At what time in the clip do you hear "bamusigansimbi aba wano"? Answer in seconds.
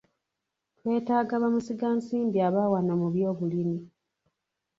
1.43-2.93